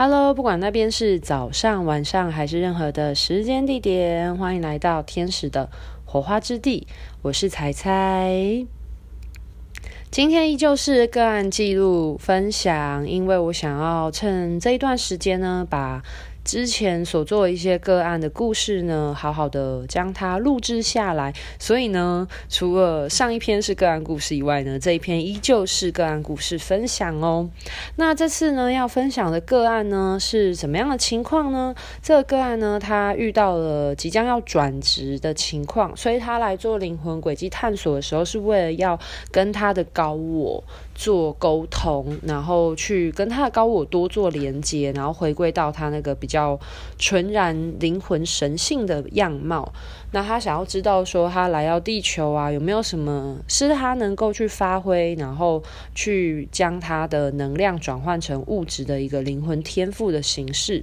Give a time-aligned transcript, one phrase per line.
[0.00, 5.68] Hello，不管那边是早上、晚上还是任何的时间地点，欢迎来到天使的
[6.04, 6.86] 火花之地。
[7.22, 8.64] 我是彩彩，
[10.08, 16.00] 今天依旧是个案记录分享，因为我想要趁这一段时间呢，把
[16.48, 21.34] 之前所做的一些个案的故事呢，好好的将它录制下来。
[21.58, 27.50] 所以呢，除了上一篇是个案故事以外呢，这一篇依旧是个案故事分享哦。
[27.96, 31.74] 那这次呢，要分享的个案呢，是怎么样的情况呢？
[32.00, 38.98] 这个个案呢，他遇到了即将要转职的情况，所以他来做灵魂轨迹探索的时候，是为了要
[39.30, 40.64] 跟他的高我
[40.98, 46.58] 做沟通，然后去跟他的高我多做连接，然后回归到他那个比较
[46.98, 49.72] 纯然灵魂神性的样貌。
[50.10, 55.62] 那他想要知道说，他来到地球啊，有没有什么是他能够去发挥，然后
[55.94, 60.82] 去将他的能量转换成物质的一个灵魂天赋的形式。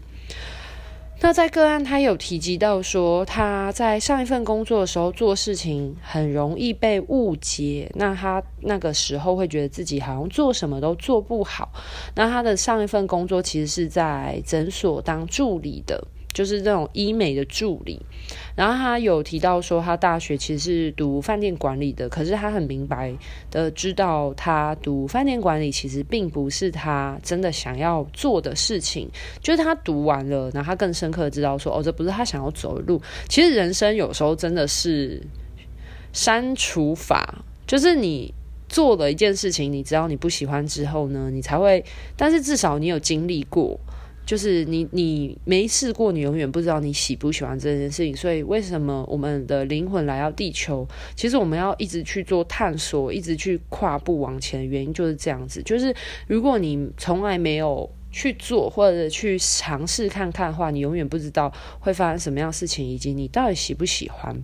[1.22, 7.92] 那在个案，他有提及到说，他在上一份工作的时候做事情很容易被误解。
[7.96, 11.72] 那他那个时候会觉得自己好像做什么都做不好。
[12.16, 16.06] 那他的上一份工作其实是在诊所当助理的。
[16.36, 18.06] 就是那种医美的助理，
[18.58, 23.16] 然后他有提到说，他大学其实是读饭店管理的，可是他很明白
[23.50, 29.10] 的知道，他读饭店管理其实并不是他真的想要做的事情。
[29.42, 33.02] 就是他读完了，然后他更深刻知道说，哦，这不是他想要走的路。
[33.30, 35.22] 其实人生有时候真的是
[36.12, 38.34] 删除法，就是你
[38.68, 41.82] 做了一件事情，你知道你不喜欢之后呢，你才会，
[42.18, 43.80] 但是至少你有经历过。
[44.26, 48.16] 就是你，你没试过，你永远不知道你喜不喜欢这件事情。
[48.16, 50.88] 所以，为什么我们的灵魂来到地球？
[51.16, 55.62] 其实我们要一直去做探索，一直去跨步往前原因就是这样子。
[55.64, 55.96] 就是
[56.28, 64.36] 如果你从来没有去做或者去尝试看看的话，你永远不知道会发生什么样的事情，以及你到底喜不喜欢。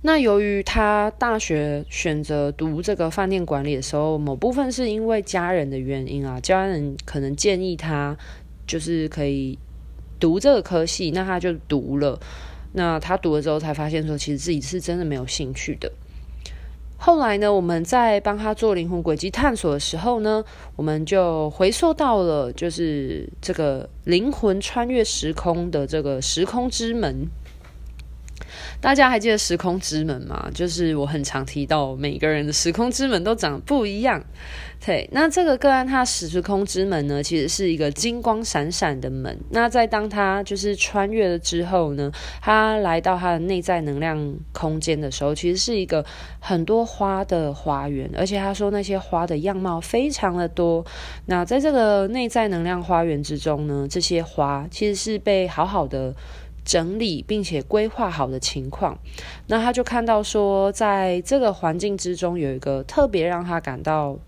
[0.00, 8.16] 那由于他大学选择读这个饭店管理的时候，某部分是因为家人的原因啊，家人可能建议他
[8.64, 9.58] 就是可以
[10.20, 12.18] 读这个科系，那他就读了。
[12.74, 15.90] 那他读了之后才发现说，其实自己是真的没有兴趣的。
[16.96, 20.44] 后来呢，我们在帮他做灵魂轨迹探索的时候呢，
[20.76, 27.26] 我们就回溯到了就是这个灵魂穿越时空的这个时空之门。
[28.80, 30.50] 大家还记得时空之门吗？
[30.54, 34.22] 就是我很常提到，每个人的时空之门都长得不一样。
[34.84, 39.36] 对，那这个个案，它时空之门呢，其实是一个金光闪闪的门。
[39.50, 46.04] 那在当他就是穿越了之后呢，他来到他的内在能量空间的时候，其实是一个
[46.38, 50.86] 很多花的花园，而且他说那些花的样貌非常的多。
[51.26, 56.14] 那在这个内在能量花园之中呢，这些花其实是被好好的。
[56.68, 58.98] 整理并且规划好的情况，
[59.46, 64.18] 那他就看到说，在这个环境之中有一个特别让他感到，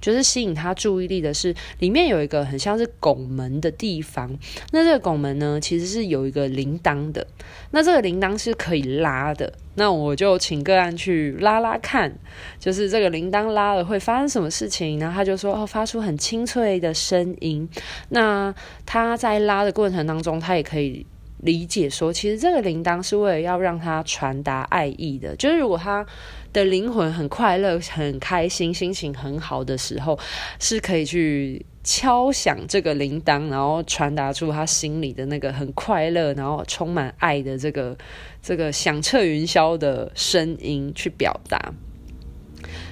[0.00, 4.34] 就是吸引他注意力的是，里面有一个很像是拱门的地方。
[4.72, 7.26] 那这个拱门呢，其实是有一个铃铛的。
[7.72, 9.52] 那这个铃铛是可以拉的。
[9.74, 12.10] 那我就请个案去拉拉看，
[12.58, 14.98] 就是这个铃铛拉了会发生什么事情。
[14.98, 17.68] 然后他就说，哦，发出很清脆的声音。
[18.08, 18.54] 那
[18.86, 21.04] 他在拉的过程当中，他也可以。
[21.44, 25.36] 理解说，其实这个铃铛是为了要让他传达爱意的。
[25.36, 26.04] 就是如果他
[26.52, 30.18] 的灵魂很快乐、很开心、心情很好的时候，
[30.58, 37.96] 是可以去敲响这个铃铛，然后传达出他心里的那个很快乐、然后充满爱的这个
[38.42, 41.72] 这个响彻云霄的声音去表达。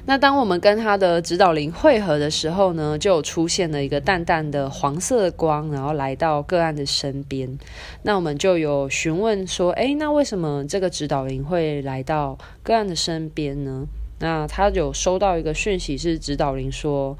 [0.06, 7.59] 那当我们跟他的指导灵汇合的时候呢，就出现了一个淡淡的黄色的光，然后来到个案的身边。
[8.03, 13.87] 那我们就有询问说：“诶，那为什么这个指导灵会来到个案的身边呢？”
[14.19, 17.16] 那他有收到一个讯息，是指导灵说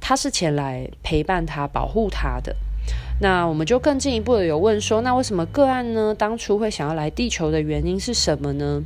[0.00, 2.54] 他是前来陪伴他、保护他的。
[3.20, 6.14] 那我们就更进一步的有问说：“那为什么个案呢？
[6.18, 8.82] 当初会想要来地球的原因是什么呢？”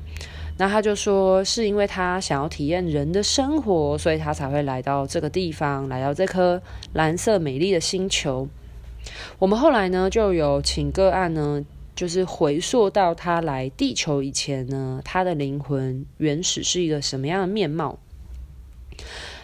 [0.59, 6.63] 那他就说，是因为他想要体验人的生活，所以他才会来到这个地方，来到这颗
[6.95, 8.49] 蓝色美丽的星球。
[9.39, 11.63] 我们后来呢，就有请个案呢，
[11.95, 17.99] 就是回溯到他来地球以前呢，他的灵魂原始是一个什么样的面貌。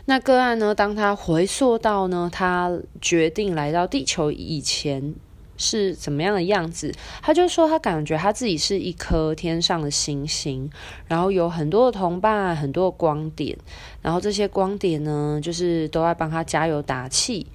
[0.07, 5.15] 那个案呢，当他回溯到呢，他决定来到地球以前。
[5.63, 6.93] 是怎么样的样子？
[7.23, 10.69] 他就说他感觉他自己是一颗天上的星星，
[11.07, 13.57] 然后有很多的同伴，很多的光点，
[14.03, 17.47] 然后这些光点呢，就是都在帮他加油打气。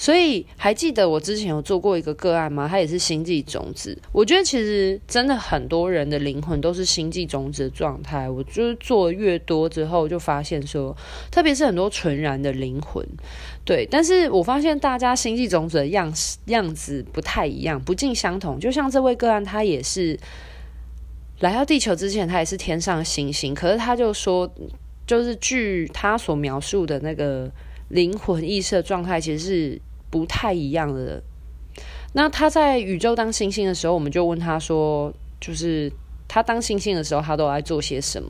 [0.00, 2.66] 所以还记得我之前有做过一个个案吗？
[2.66, 3.94] 他也是星际种子。
[4.12, 8.26] 我觉得其实真的很多人的灵魂都是星际种子的状态。
[8.26, 10.96] 我就是做越多之后，就发现说，
[11.30, 13.06] 特别是很多纯然的灵魂，
[13.62, 13.86] 对。
[13.90, 16.10] 但是我发现大家星际种子的样
[16.46, 18.58] 样子不太一样，不尽相同。
[18.58, 20.18] 就像这位个案，他也是
[21.40, 23.54] 来到地球之前，他也是天上星星。
[23.54, 24.50] 可是他就说，
[25.06, 27.52] 就是据他所描述的那个
[27.90, 29.80] 灵魂意识的状态，其实是。
[30.10, 31.22] 不太一样的。
[32.12, 35.90] 那他在宇宙当星星的时候，我们就问他说，就是
[36.26, 38.28] 他当星星的时候，他都在做些什么？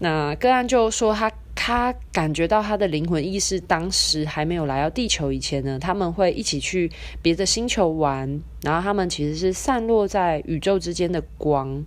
[0.00, 6.90] 那个案就说他他感觉到他的灵魂意识当时还没有来到地球以前呢，他们会一起去
[7.22, 11.82] 别的星球玩，然后他们其实是散落在宇宙之间的光，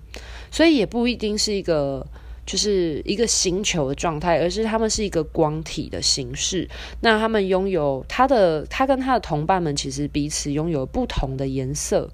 [0.52, 2.06] 所以也不一定是一个。
[2.46, 6.70] 就是一个星球的状态，而是他们是一个光体的形式。
[7.00, 12.10] 那他们拥有他的，他跟他的同伴们其实彼此拥有不同的颜色。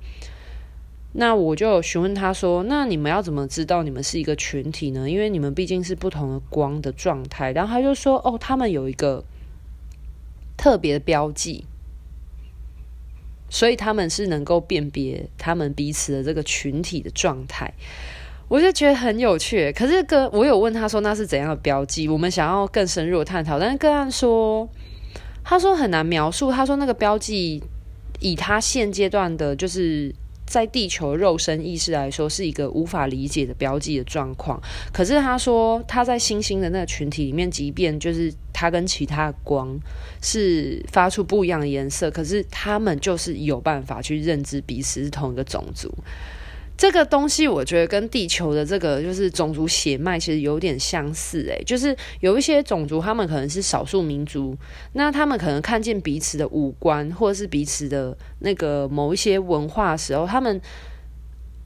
[1.13, 5.09] 那我就询问他说：“那你们要怎么知道你们是一个群体呢？
[5.09, 9.23] 因为你们毕竟是不同的光的状态。”然后他就说：“哦，他们有一个
[10.55, 11.65] 特别的标记，
[13.49, 17.73] 所以他们是能够辨别他们彼此的这个群体的状态。”
[18.49, 22.07] 我就觉得很有趣，可是哥我有问他说，那是怎样的标记？
[22.07, 24.67] 我们想要更深入探讨，但是个案说，
[25.43, 26.51] 他说很难描述。
[26.51, 27.63] 他说那个标记
[28.19, 30.11] 以他现阶段的，就是
[30.47, 34.59] 在地球肉身意识来说，是一个无法理解的标记的状况。
[34.91, 39.79] 可是他说他在星星的那个群体里面，即便就是他跟其他光
[40.23, 45.93] 是发出不一样的颜色，可是他们就是有办法去认知彼此是同一个种族。
[46.79, 54.55] 这个东西我觉得跟地球的这个就是种族血脉其实有点相似诶，就是有一些种族他们可能是少数民族，
[54.93, 60.61] 那他们可能看见彼此的五官或者是彼此的那个某一些文化时候，他们。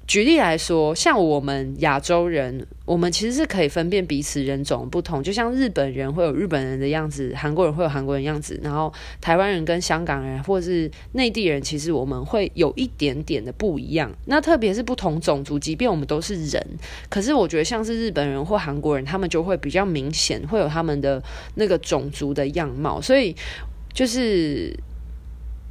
[0.06, 5.24] 举例来说，像我们亚洲人，我们其实是可以分辨彼此人种不同。
[5.24, 14.12] 就像日本人会有日本人的样子，韩国人会有韩国人的样子，然后台湾人跟香港人或是内地人，其实我们会有一点点的不一样。
[14.26, 16.62] 那特别是不同种族，即便我们都是人，
[17.10, 21.24] 可是我觉得像是日本人或韩国人，他们就会比较明显会有他们的
[21.56, 23.00] 那个种族的样貌。
[23.00, 23.34] 所以
[23.94, 24.78] 就是。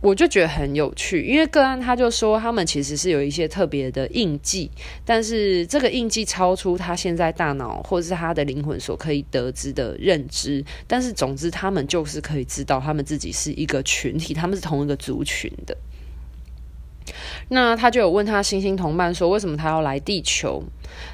[0.03, 4.69] 我就觉得很有趣，因为个案他就说他们其实是有一些特别的印记，
[5.05, 15.77] 但是这个印记超出他现在大脑或者是他的灵魂所可以得知的认知，但是总之他们就是可以知道他们自己是一个群体，他们是同一个族群的。
[17.51, 20.65] 那他就有问他星星同伴说，为什么他要来地球？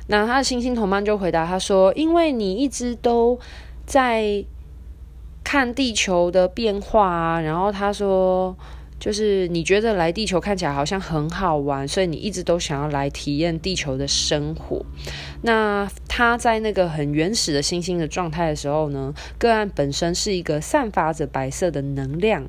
[0.06, 3.38] 那他的星星同伴就回答他说，因为你一直都
[3.84, 4.42] 在
[5.44, 8.56] 看地球的变化啊，然后他说。
[9.00, 14.84] 就是你觉得来地球看起来好像很好玩，所以你一直都想要来体验地球的生活。
[15.42, 22.44] 那他在那个很原始的星星的状态的时候呢，个案本身是一个散发着白色的能量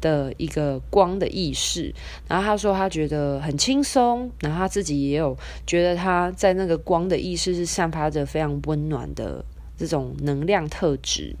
[0.00, 1.94] 的一个光的意识。
[2.26, 9.44] 然后他说他觉得很轻松，然后他自己也有觉得他在那个光的意识是散发着非常温暖的
[9.76, 11.36] 这种能量特质。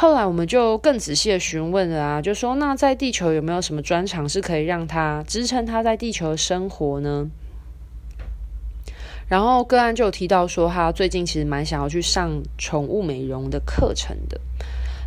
[0.00, 7.28] 后来我们就更仔细的询问了啊，就说那在地球有没有什么专长是可以让他支撑他在地球生活呢？
[9.28, 14.40] 然后个案就有提到说，他最近其实蛮想要去上宠物美容的课程的。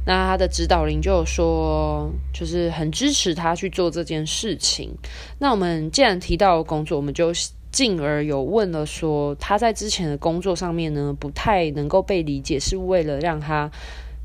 [0.06, 4.92] 那他的指导灵就有说，就是很支持他去做这件事情。
[5.40, 7.32] 那我们既然提到工作，我们就
[7.72, 13.72] 进而有问了说，他在之前的工作上面呢，不太能够被理解，是为了让他。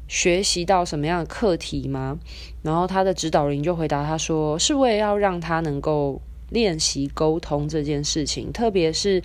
[0.09, 2.19] 学习到什么样的课题吗？
[2.63, 6.21] 然后他的指导灵就回答他说：“是为了要让他能够
[6.51, 9.23] 练习沟通这件事情，特别是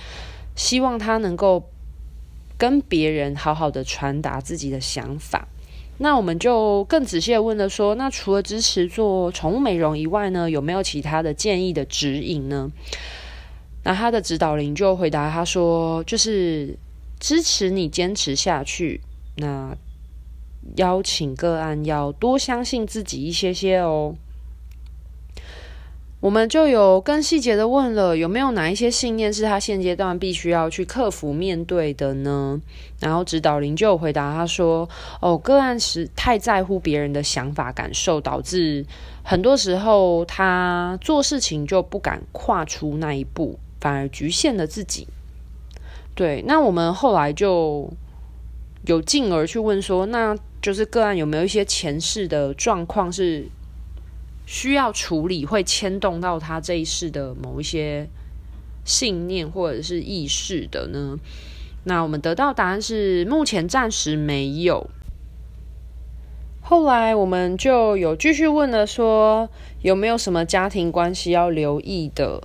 [0.56, 1.64] 希望他能够
[2.58, 5.48] 跟别人好好的传达自己的想法。”
[6.00, 12.72] 那我们就更仔细的问了说：“那除了支持做宠物美容以外呢，有没有其他的建议的指引呢？”
[13.86, 16.76] 那他的指导灵就回答他说：“就是
[17.20, 19.02] 支持你坚持下去。”
[19.38, 19.76] 那
[20.78, 24.16] 邀请个案要多相信自己一些些哦。
[26.20, 32.62] 我们就有更细节的问了，有没有哪一些信念是他现阶段必须要去克服面对的呢？
[33.00, 34.88] 然后指导灵就有回答他说
[35.20, 38.86] ：“哦，个案是太在乎别人的想法感受，导致
[39.24, 45.08] 很多时候他做事情就不敢跨出那一步，反而局限了自己。”
[46.14, 47.92] 对，那我们后来就
[48.86, 50.38] 有进而去问说，那。
[50.62, 53.48] 就是个案有没有一些前世的状况是
[54.46, 58.08] 需要处理，会牵动到他这一世的某一些
[58.86, 61.18] 信念或者是意识的呢？
[61.84, 64.90] 那我们得到答案是，目前暂时没有。
[66.62, 69.50] 后来我们就有继续问了，说
[69.82, 72.44] 有没有什么家庭关系要留意的？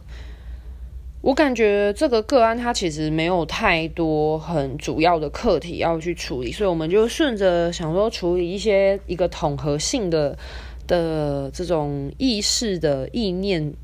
[1.27, 10.39] 我感觉这个个案它其实没有太多很主要的课题要去处理，所以我们就顺着想说处理一些一个统合性的
[10.87, 13.75] 的这种意识的意念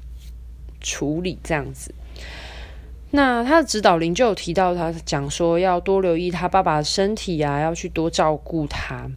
[0.80, 1.92] 处理这样子。
[3.10, 9.10] 那他的指导灵就有提到，他讲说要多留意他爸爸的身体啊，要去多照顾他。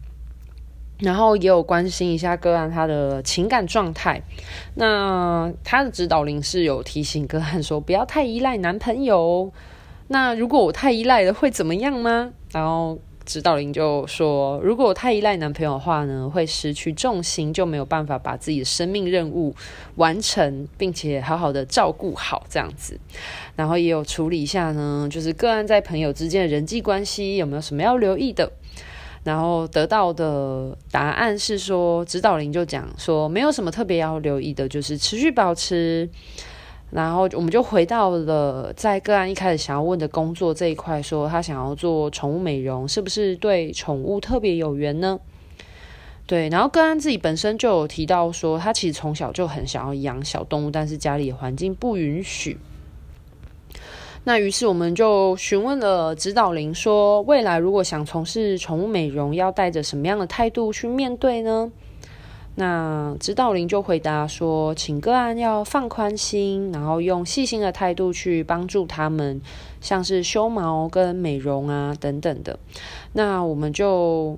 [0.98, 4.22] 然后也有关心一下个案他的情感状态。
[4.74, 9.52] 那他的指导灵是有提醒个案说，不要太依赖男朋友。
[10.08, 12.30] 那如果我太依赖了，会怎么样吗？
[12.52, 19.52] 然后指导灵就说，如果我太依赖男朋友的话呢，会失去重心，就没有办法把自己的生命任务
[19.96, 22.96] 完成，并且好好的照顾好这样子。
[23.56, 28.52] 然后也有处理一下呢，就是个案在朋友之间的人际关系有没有什么要留意的。
[29.26, 36.08] 然后得到的答案是说，指导灵就讲说，没有什么特别要留意的，就是持续保持。
[36.92, 45.18] 然后我们就回到了在个案一开始想要问的工作这一块，说他想要做宠物美容，是不是对宠物特别有缘呢？
[46.28, 52.56] 对，然后个案自己本身就有提到说，他其实从小就很想要养小动物，但是家里的环境不允许。
[54.28, 61.70] 那于是我们就询问了指导灵，说未来如果想从事宠物美容，要带着什么样的态度去面对呢？
[62.56, 69.40] 那指导灵就回答说，请个案要放宽心，然后用细心的态度去帮助他们，
[69.80, 72.58] 像是修毛跟美容啊等等的。
[73.12, 74.36] 那我们就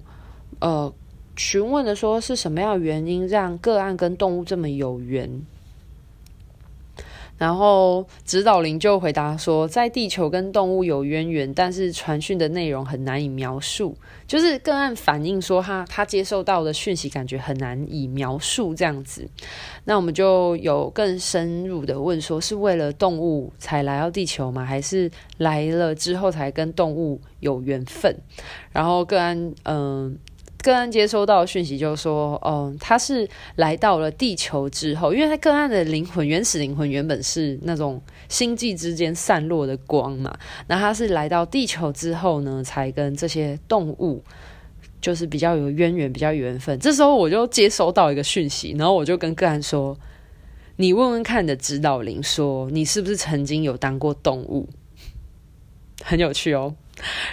[0.59, 0.93] 呃
[1.37, 5.47] 询问了说，是什么样的原因让个案跟动物这么有缘？
[7.39, 13.97] 然后指导灵就回答说，在地球跟动物有渊源，但是传讯的内容很难以描述。
[14.27, 19.27] 就是个案反映说他，他接受到的讯息感觉很难以描述这样子。
[19.85, 24.65] 那我们就有更深入的问说，是为了动物才来到地球吗？
[24.65, 28.15] 还是来了之后才跟动物有缘分？
[28.73, 30.19] 然后个案嗯。
[30.63, 40.37] 个案接收到讯息就是说，哦，他是来到了地球之后，因为他个案的灵魂原始灵魂原本是那种星际之间散落的光嘛，
[40.67, 44.23] 那他是来到地球之后呢，才跟这些动物
[45.01, 46.77] 就是比较有渊源、比较缘分。
[46.81, 49.97] 这时候我就接收到一个讯息，然后我就跟个案说
[50.75, 54.69] ：“你问问看你的指导灵，说你是不是曾经有当过动物？”
[56.03, 56.75] 很有趣哦。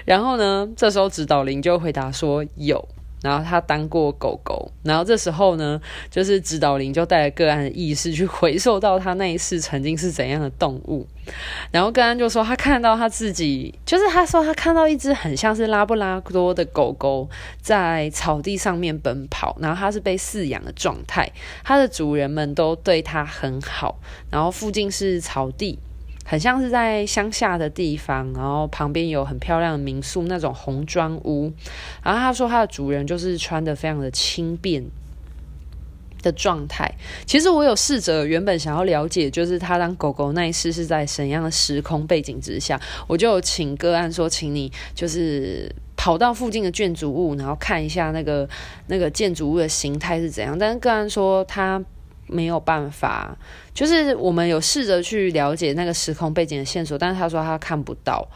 [0.05, 2.87] 然后呢，这时候指导灵就回答说：“有。”
[3.25, 11.07] 然后他当过狗狗，然后这时候呢，就是指导灵就带着个案的意识去回溯到他那一世曾经是怎样的动物，
[11.71, 17.27] 然后个案就说他看到他自己，就是他说他看到一只很像是拉布拉多的狗狗
[17.59, 21.27] 在草地上面奔跑，然后它是被饲养的状态，
[21.63, 23.97] 它的主人们都对它很好，
[24.29, 25.79] 然后附近是草地。
[26.27, 31.53] 很像是在乡下的地方，然后旁边有很漂亮的民宿，那种红砖屋。
[32.03, 34.83] 然后他说，他的主人就是穿得非常的轻便
[36.23, 36.91] 的状态。
[37.27, 48.49] 其实我有试着原本想要了解，就是他当狗狗那一世是在怎样的时空背景之下，我就请个案说，请你就是跑到附近的建筑物，然后看一下那个
[48.87, 50.57] 那个建筑物的形态是怎样。
[50.57, 51.79] 但是个案说他。
[52.27, 53.37] 没有办法，
[53.73, 58.27] 就是我们有试着去了解那个时空背景的线索，但是他说他看不到。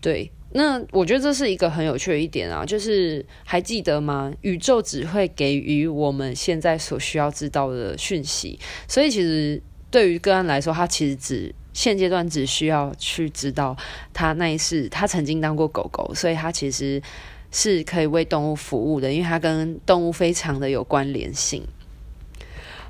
[0.00, 4.32] 对，那我觉得这是一个很有趣的一点啊，就是还记得吗？
[4.42, 9.60] 宇宙只会给予我们现在所需要知道的讯息，所以其实
[9.90, 13.76] 对于个案来说，他其实只现阶段只需要去知道
[14.12, 17.02] 他那一世他曾经当过狗狗，所以他其实
[17.50, 21.66] 是可以为动物服务的，因为他跟动物非常的有关联性。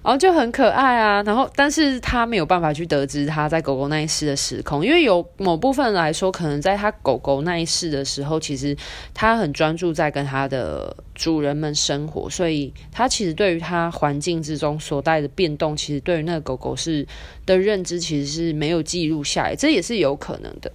[0.06, 8.76] 然后就很可爱啊，然后但是他没有办法去得知他在狗狗那一世的时空，因为有某部分来说，可能在他狗狗那一世的时候，其实
[9.12, 17.04] 他很专注在跟他的主人们生活，所以他其实对于他环境之中所带的变动，其实对于那个狗狗是
[17.44, 20.70] 的认知，其实是没有记录下来，这也是有可能的。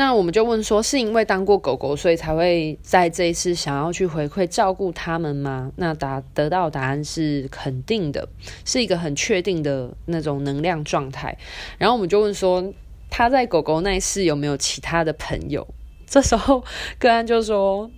[0.00, 5.70] 那我们就问说，是因为当过狗狗，所以才会在这一次想要去回馈照顾他们吗？
[5.76, 8.26] 那答得到答案是肯定的，
[8.64, 11.36] 是一个很确定的那种能量状态。
[11.76, 12.72] 然后我们就问说，
[13.10, 15.68] 他在狗狗那一世有没有其他的朋友？
[16.06, 16.64] 这时候
[16.98, 17.90] 个案就说，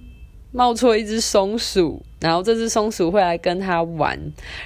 [0.51, 4.19] 冒出一只松鼠，然后这只松鼠会来跟他玩，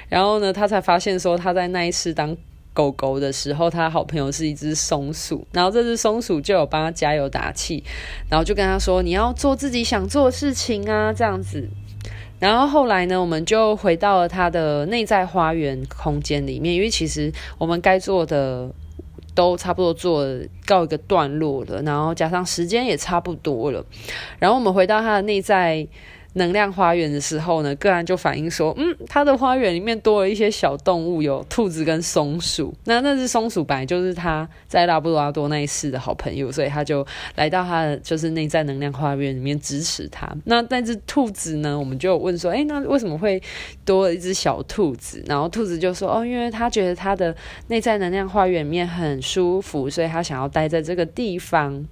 [0.09, 2.35] 然后呢，他才发现说他在那一世当
[2.77, 7.83] 狗狗的时候，他好朋友是一只松鼠，然后这只松鼠就有帮他加油打气，
[8.29, 11.67] 然后就跟他说：“你要做自己想做的事情啊，这样子。”
[12.39, 18.71] 然后后来呢，我们就回到了他的内在花园空间里面，因为其实我们该做的
[19.35, 23.83] 都差不多做了，告一个段落了，然后加上时间也差不多了，
[24.39, 25.89] 然后我们回到他的内在。
[26.37, 32.73] 能量花园的时候呢，个案就反映说，嗯，他的花园里面多了一些小动物，有兔子跟松鼠。
[32.85, 40.29] 那那只松鼠本来就是他在拉布拉多那一世的好朋友，所以他就来到他的就是内在能量花园里面支持他。
[40.45, 43.43] 那那只兔子呢，我们就问说，诶，那为什么会
[43.85, 45.25] 多了一只小兔子？
[45.27, 47.35] 然后兔子就说，哦，因为他觉得他的
[47.69, 51.87] 内在能量花园里面很舒服，所以他想要待在这个地方。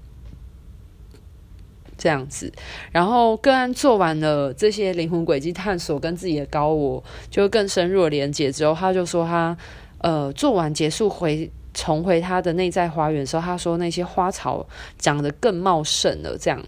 [1.97, 2.53] 这样子，
[2.91, 9.57] 然后个案做完了这些灵魂轨迹探索，跟自己的高我就更深入的连接之后，他就说他
[9.99, 14.67] 呃做完结束回重回他的内在花园的时候，他说那些花草
[14.99, 16.37] 长得更茂盛了。
[16.37, 16.63] 这样，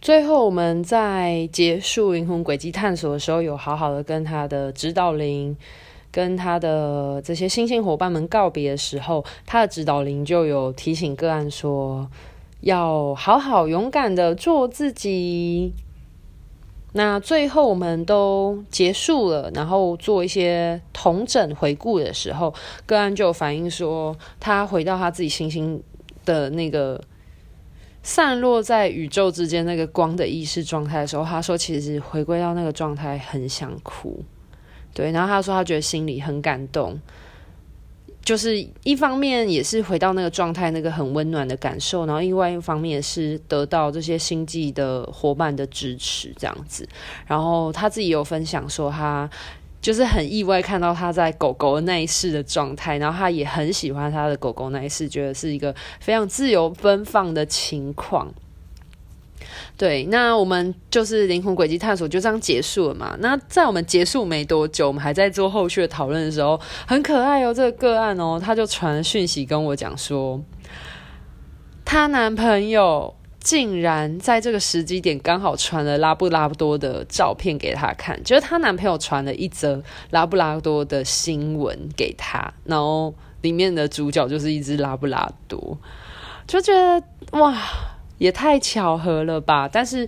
[0.00, 5.56] 最后我们在结束灵魂轨迹探索的时候，有好好的跟他的指导灵
[6.10, 12.10] 跟他的这些星星伙伴们告别的时候，他的指导灵就有提醒个案说。
[12.60, 15.72] 要好好勇敢的做自己。
[16.94, 22.52] 那最后我们都结束了，然后做一些同整回顾的时候，
[22.86, 25.80] 个案就反映说，他回到他自己星星
[26.24, 27.00] 的那个
[28.02, 34.24] 散落在宇宙之间那个光的意识状态的时候，他说其实回归到那个状态很想哭，
[34.94, 36.98] 对，然后他说他觉得心里很感动。
[38.28, 46.86] 就是一方面也是回到那个状态，那个很温暖的感受，然后另外一方面也是得到这些星际的伙伴的支持，这样子。
[47.26, 49.26] 然后他自己有分享说，他
[49.80, 58.30] 就是很意外看到他在狗狗那一世的状态，然后他也很喜欢他的狗狗那一世，觉得是一个非常自由奔放的情况。
[59.76, 63.16] 对，那我们就是灵魂轨迹探索就这样结束了嘛？
[63.20, 70.40] 那在我们结束没多久，我们还在做后续的讨论的时候，很可爱哦，这个个案哦，他就传讯息跟我讲说，
[71.84, 85.78] 她男朋友竟然在这个时机点刚好传了拉布拉多的照片给她看，就是她男朋友传了一则拉布拉多的新闻给她，然后里面的主角就是一只拉布拉多，
[86.46, 87.02] 就觉得
[87.38, 87.56] 哇。
[88.18, 89.68] 也太巧合了吧！
[89.68, 90.06] 但是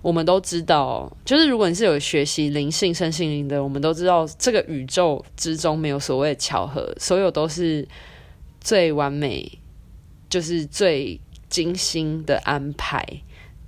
[0.00, 7.86] 我们都知道，就是如果你是有学习灵性、身心灵的，我们都知道这个宇宙之中没有所谓的巧合，所有都是
[8.60, 9.58] 最完美，
[10.28, 13.06] 就是最精心的安排。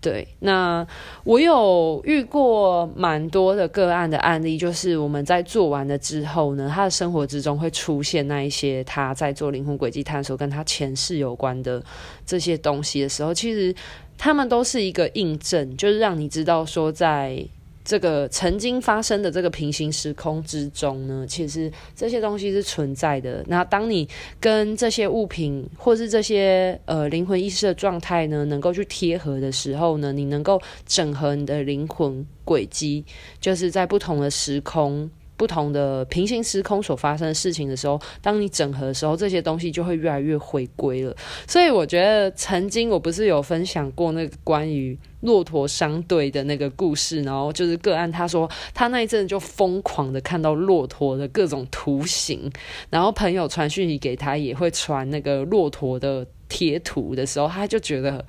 [0.04, 0.86] 对，那
[1.24, 11.82] 我有遇过蛮多的个案的案例，就是我们在做完了之后呢，他的生活之中会出现那一些他在做灵魂轨迹探索跟他前世有关的
[12.26, 13.74] 这些东西的时候，其实
[14.18, 17.42] 他们都是一个印证，就是让你知道说在。
[17.84, 23.44] 这个曾经发生的这个平行时空之中呢，其实这些东西是存在的。
[23.46, 24.08] 那当你
[24.40, 33.04] 跟这些物品或是这些呃灵魂意识的状态呢，能够去贴合的时候呢，你能够整合你的灵魂轨迹，
[33.38, 35.10] 就是在不同的时空。
[35.36, 41.14] 不同的平行时空所发生的事情的时候，当你整合的时候，这些东西就会越来越回归了。
[41.46, 52.50] 所以我觉得，曾经我不是有分享过那个关于骆驼商队的那个故事，然后就是个案，他说他那一阵就疯狂的看到骆驼的各种图形，
[52.90, 58.24] 然后朋友传讯息给他，也会传那个骆驼的贴图的时候，他就觉得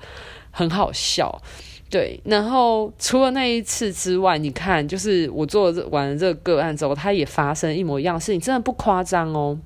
[0.50, 1.40] 很好笑。
[1.88, 9.56] 对，然后除了那一次之外，你看，就是我做完了这个个案之后，它也发生一模一样的事情，真的不夸张哦。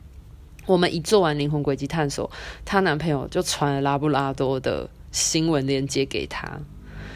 [0.66, 2.30] 我们一做完灵魂轨迹探索，
[2.64, 6.60] 她男朋友就传了拉布拉多的新闻链接给她。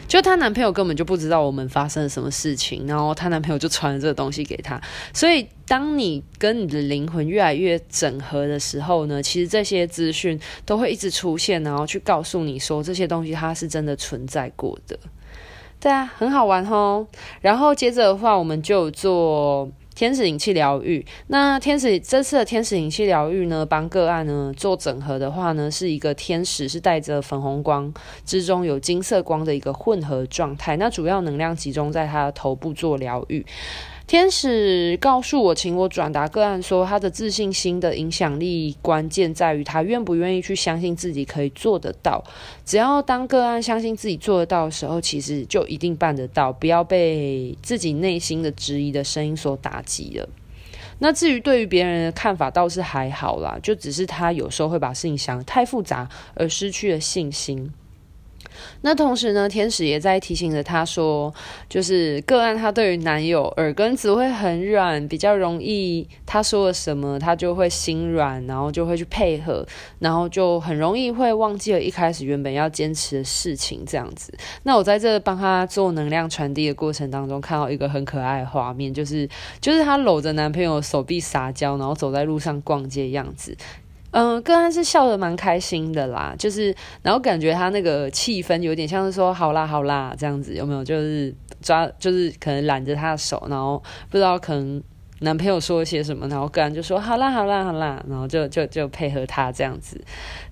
[0.07, 4.79] 就她男朋友根本就不知道我们发生了什么事情，然后她男朋友就传了这个东西给她。
[5.13, 14.97] 所以，当你跟你的灵魂越来越整合的时候呢，其实这些资讯都会一直出现，然后去告诉你说这些东西它是真的存在过的。
[15.79, 17.05] 对啊，很好玩哦。
[17.41, 19.69] 然后接着的话，我们就做。
[19.95, 27.91] 天使引气疗愈，那天使这次的天使引气疗愈呢，帮个案呢做整合的话呢，是一个天使是带着粉红光
[28.25, 33.45] 之中有金色光的一个混合状态，那主要能量集中在他的头部做疗愈。
[34.07, 42.23] 天使告诉我，请我转达个案说，他的自信心的影响力关键在于他愿不愿意去相信自己可以做得到。
[42.63, 46.53] 只要当个案相信自己做得到的时候，其实就一定办得到。
[46.53, 50.29] 不要被自己内心的质疑的声音所打击了。
[50.99, 57.71] 那至于对于别人的看法，倒是还好啦，就只是他有时候会把事情想得太复杂，而失去了信心。
[58.81, 61.33] 那同时呢，天使也在提醒着他说，
[61.69, 69.65] 就是个案他对于男友耳根子会很软，比较容易他说了什么，他就会心软，然后就会去配合，
[69.99, 74.33] 然后就很容易会忘记了一开始原本要坚持的事情这样子。
[74.63, 79.27] 那我在这帮他做能量传递的过程当中，看到一个很可爱的画面，就是
[79.59, 83.55] 就是他搂着男朋友手臂撒娇，然后走在路上逛街的样子。
[84.17, 90.81] 嗯，个案是笑得蛮开心的啦，就是，然后感觉他那个气氛有点像是说，好啦好啦这样子，有没有？
[90.85, 94.81] 就是抓，就是可能揽着他的手，然后不知道可能
[95.19, 100.01] 男朋友说了些什么，然后个案就说好啦好啦好啦，然后就就就配合他这样子。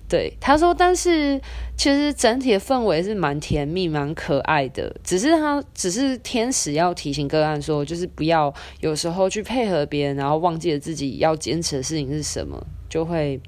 [0.06, 1.40] 对，他说，但是
[1.74, 13.40] 其实整体的氛围是蛮甜蜜、蛮可爱的，只是他只是天使要提醒个案说，就是不要有时候去配合别人，然后忘记了自己要坚持的事情是什么，就会。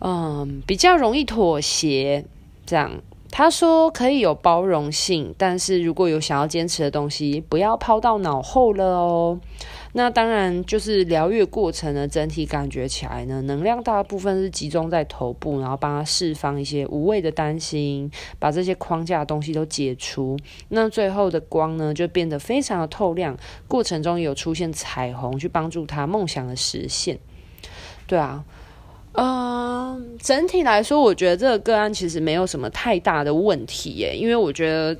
[0.00, 2.24] 嗯，比较容易妥协。
[2.66, 9.40] 这样，他说可以有包容性，但是如果有想要坚持的东西，不要抛到脑后了哦。
[9.94, 20.36] 那当然，就是疗愈过程呢，整体感觉起来呢，能量大部分是集中在头部，然后帮他释放一些无谓的担心，把这些框架的东西都解除。
[20.68, 23.34] 那最后的光呢，就变得非常的透亮。
[23.66, 27.18] 过程中有出现彩虹，去帮助他梦想的实现。
[28.06, 28.44] 对啊。
[29.20, 34.14] 嗯，整体来说，我觉得这个个案其实没有什么太大的问题耶。
[34.14, 34.96] 因为我觉得，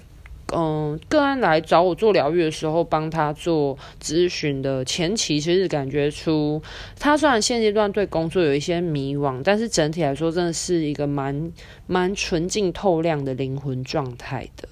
[0.53, 6.61] 嗯，个案来找我做疗愈的时候，帮他做咨询的前期，其实感觉出
[6.99, 11.53] 他虽然现阶段对工作有一些迷惘，但是整体来说，真的是一个蛮
[11.87, 14.69] 蛮纯净透亮的灵魂状态的。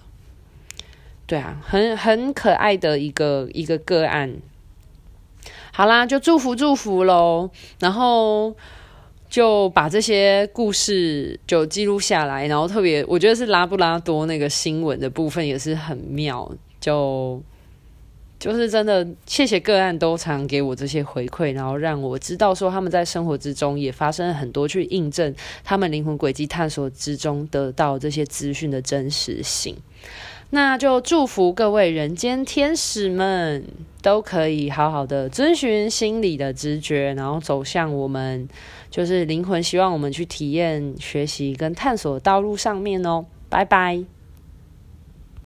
[1.25, 4.39] 对啊，很很可爱的一个一个个案。
[5.73, 8.57] 好啦，就祝福祝福喽，然后。
[9.29, 17.43] 就把这些故事就记录下来，然后特别我觉得是拉布拉多那个新闻的部分也是很妙，就
[18.39, 25.35] 就是真的谢谢个案都常给我这些回馈，然后让我知道说他们在生活之中也发生了很多去印证
[25.65, 29.77] 他们灵魂轨迹探索之中得到这些资讯的真实性。
[30.51, 33.65] 那就祝福各位人间天使们
[34.01, 38.49] 都可以好好的遵循心理的直觉，然后走向我们
[38.91, 43.27] 就是灵魂希望我们去体验、学习跟探索的道路上面哦。
[43.49, 44.16] 拜拜。